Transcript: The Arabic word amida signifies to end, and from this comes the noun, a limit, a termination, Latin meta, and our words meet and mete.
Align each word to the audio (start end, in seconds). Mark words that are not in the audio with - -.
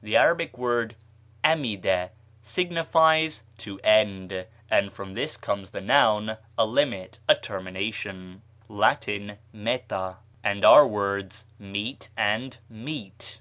The 0.00 0.14
Arabic 0.16 0.56
word 0.56 0.94
amida 1.44 2.12
signifies 2.40 3.42
to 3.58 3.80
end, 3.80 4.46
and 4.70 4.92
from 4.92 5.14
this 5.14 5.36
comes 5.36 5.72
the 5.72 5.80
noun, 5.80 6.36
a 6.56 6.64
limit, 6.64 7.18
a 7.28 7.34
termination, 7.34 8.42
Latin 8.68 9.38
meta, 9.52 10.18
and 10.44 10.64
our 10.64 10.86
words 10.86 11.46
meet 11.58 12.10
and 12.16 12.58
mete. 12.68 13.40